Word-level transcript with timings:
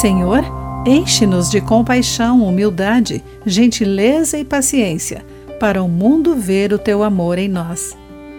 Senhor, 0.00 0.42
enche-nos 0.86 1.50
de 1.50 1.60
compaixão, 1.60 2.42
humildade, 2.42 3.22
gentileza 3.44 4.38
e 4.38 4.44
paciência, 4.46 5.22
para 5.60 5.82
o 5.82 5.88
mundo 5.90 6.34
ver 6.34 6.72
o 6.72 6.78
teu 6.78 7.02
amor 7.02 7.36
em 7.36 7.48
nós. 7.48 7.94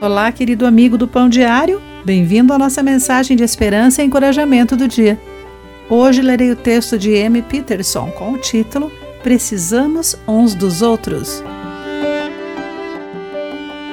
Olá, 0.00 0.32
querido 0.32 0.66
amigo 0.66 0.98
do 0.98 1.06
Pão 1.06 1.28
Diário, 1.28 1.80
bem-vindo 2.04 2.52
à 2.52 2.58
nossa 2.58 2.82
mensagem 2.82 3.36
de 3.36 3.44
esperança 3.44 4.02
e 4.02 4.04
encorajamento 4.04 4.74
do 4.74 4.88
dia. 4.88 5.16
Hoje 5.88 6.22
lerei 6.22 6.50
o 6.50 6.56
texto 6.56 6.98
de 6.98 7.12
M. 7.12 7.40
Peterson 7.40 8.10
com 8.18 8.32
o 8.32 8.38
título 8.38 8.90
Precisamos 9.22 10.16
uns 10.26 10.56
dos 10.56 10.82
outros. 10.82 11.40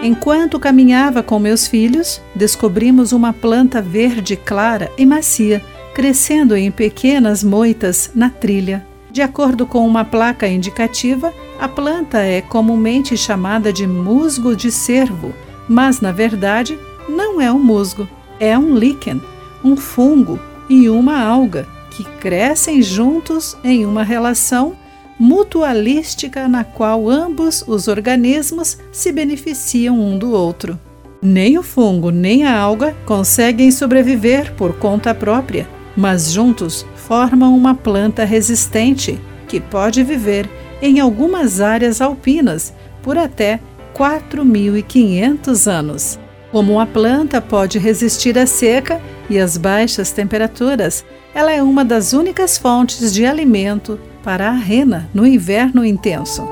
Enquanto 0.00 0.60
caminhava 0.60 1.24
com 1.24 1.40
meus 1.40 1.66
filhos, 1.66 2.22
descobrimos 2.36 3.10
uma 3.10 3.32
planta 3.32 3.82
verde 3.82 4.36
clara 4.36 4.92
e 4.96 5.04
macia, 5.04 5.60
crescendo 5.98 6.56
em 6.56 6.70
pequenas 6.70 7.42
moitas 7.42 8.12
na 8.14 8.30
trilha. 8.30 8.86
De 9.10 9.20
acordo 9.20 9.66
com 9.66 9.84
uma 9.84 10.04
placa 10.04 10.46
indicativa, 10.46 11.34
a 11.58 11.66
planta 11.66 12.20
é 12.20 12.40
comumente 12.40 13.16
chamada 13.16 13.72
de 13.72 13.84
musgo 13.84 14.54
de 14.54 14.70
cervo, 14.70 15.34
mas 15.68 16.00
na 16.00 16.12
verdade 16.12 16.78
não 17.08 17.40
é 17.40 17.50
um 17.50 17.58
musgo, 17.58 18.08
é 18.38 18.56
um 18.56 18.76
líquen, 18.76 19.20
um 19.64 19.76
fungo 19.76 20.38
e 20.70 20.88
uma 20.88 21.20
alga 21.20 21.66
que 21.90 22.04
crescem 22.04 22.80
juntos 22.80 23.56
em 23.64 23.84
uma 23.84 24.04
relação 24.04 24.76
mutualística 25.18 26.46
na 26.46 26.62
qual 26.62 27.10
ambos 27.10 27.64
os 27.66 27.88
organismos 27.88 28.78
se 28.92 29.10
beneficiam 29.10 29.98
um 29.98 30.16
do 30.16 30.30
outro. 30.30 30.78
Nem 31.20 31.58
o 31.58 31.62
fungo 31.64 32.12
nem 32.12 32.44
a 32.44 32.56
alga 32.56 32.94
conseguem 33.04 33.72
sobreviver 33.72 34.54
por 34.54 34.74
conta 34.78 35.12
própria, 35.12 35.66
mas 35.98 36.30
juntos 36.30 36.86
formam 36.94 37.56
uma 37.56 37.74
planta 37.74 38.24
resistente 38.24 39.20
que 39.48 39.58
pode 39.58 40.04
viver 40.04 40.48
em 40.80 41.00
algumas 41.00 41.60
áreas 41.60 42.00
alpinas 42.00 42.72
por 43.02 43.18
até 43.18 43.58
4.500 43.96 45.66
anos. 45.66 46.18
Como 46.52 46.78
a 46.78 46.86
planta 46.86 47.40
pode 47.40 47.80
resistir 47.80 48.38
à 48.38 48.46
seca 48.46 49.00
e 49.28 49.40
às 49.40 49.56
baixas 49.56 50.12
temperaturas, 50.12 51.04
ela 51.34 51.50
é 51.50 51.60
uma 51.60 51.84
das 51.84 52.12
únicas 52.12 52.56
fontes 52.56 53.12
de 53.12 53.26
alimento 53.26 53.98
para 54.22 54.50
a 54.50 54.52
rena 54.52 55.10
no 55.12 55.26
inverno 55.26 55.84
intenso. 55.84 56.48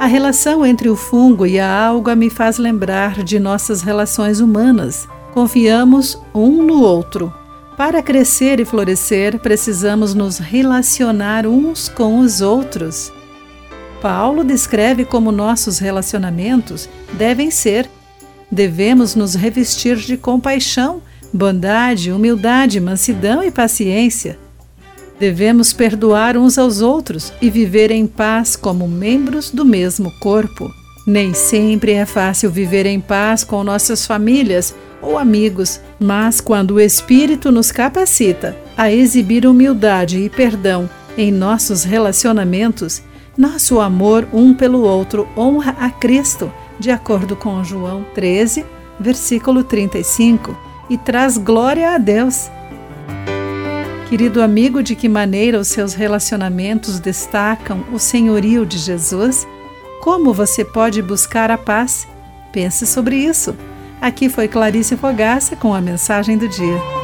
A 0.00 0.06
relação 0.06 0.64
entre 0.64 0.88
o 0.88 0.96
fungo 0.96 1.44
e 1.44 1.60
a 1.60 1.84
alga 1.86 2.16
me 2.16 2.30
faz 2.30 2.56
lembrar 2.56 3.22
de 3.22 3.38
nossas 3.38 3.82
relações 3.82 4.40
humanas. 4.40 5.06
Confiamos 5.34 6.18
um 6.34 6.62
no 6.62 6.82
outro. 6.82 7.30
Para 7.80 8.02
crescer 8.02 8.60
e 8.60 8.66
florescer, 8.66 9.38
precisamos 9.38 10.12
nos 10.12 10.36
relacionar 10.36 11.46
uns 11.46 11.88
com 11.88 12.20
os 12.20 12.42
outros. 12.42 13.10
Paulo 14.02 14.44
descreve 14.44 15.06
como 15.06 15.32
nossos 15.32 15.78
relacionamentos 15.78 16.90
devem 17.14 17.50
ser. 17.50 17.88
Devemos 18.52 19.14
nos 19.14 19.34
revestir 19.34 19.96
de 19.96 20.18
compaixão, 20.18 21.00
bondade, 21.32 22.12
humildade, 22.12 22.78
mansidão 22.80 23.42
e 23.42 23.50
paciência 23.50 24.38
Devemos 25.18 25.74
perdoar 25.74 26.36
uns 26.36 26.58
aos 26.58 26.82
outros 26.82 27.32
e 27.40 27.48
viver 27.48 27.90
em 27.90 28.06
paz 28.06 28.56
como 28.56 28.86
membros 28.86 29.50
do 29.50 29.64
mesmo 29.64 30.10
corpo. 30.18 30.70
Nem 31.10 31.34
sempre 31.34 31.94
é 31.94 32.06
fácil 32.06 32.52
viver 32.52 32.86
em 32.86 33.00
paz 33.00 33.42
com 33.42 33.64
nossas 33.64 34.06
famílias 34.06 34.72
ou 35.02 35.18
amigos, 35.18 35.80
mas 35.98 36.40
quando 36.40 36.74
o 36.74 36.80
Espírito 36.80 37.50
nos 37.50 37.72
capacita 37.72 38.56
a 38.76 38.92
exibir 38.92 39.44
humildade 39.44 40.20
e 40.20 40.30
perdão 40.30 40.88
em 41.18 41.32
nossos 41.32 41.82
relacionamentos, 41.82 43.02
nosso 43.36 43.80
amor 43.80 44.28
um 44.32 44.54
pelo 44.54 44.82
outro 44.82 45.26
honra 45.36 45.74
a 45.80 45.90
Cristo, 45.90 46.48
de 46.78 46.92
acordo 46.92 47.34
com 47.34 47.64
João 47.64 48.06
13, 48.14 48.64
versículo 49.00 49.64
35, 49.64 50.56
e 50.88 50.96
traz 50.96 51.36
glória 51.36 51.90
a 51.90 51.98
Deus. 51.98 52.48
Querido 54.08 54.40
amigo, 54.40 54.80
de 54.80 54.94
que 54.94 55.08
maneira 55.08 55.58
os 55.58 55.66
seus 55.66 55.92
relacionamentos 55.92 57.00
destacam 57.00 57.84
o 57.92 57.98
senhorio 57.98 58.64
de 58.64 58.78
Jesus? 58.78 59.44
Como 60.00 60.32
você 60.32 60.64
pode 60.64 61.02
buscar 61.02 61.50
a 61.50 61.58
paz? 61.58 62.08
Pense 62.50 62.86
sobre 62.86 63.16
isso. 63.16 63.54
Aqui 64.00 64.30
foi 64.30 64.48
Clarice 64.48 64.96
Fogaça 64.96 65.54
com 65.54 65.74
a 65.74 65.80
mensagem 65.80 66.38
do 66.38 66.48
dia. 66.48 66.99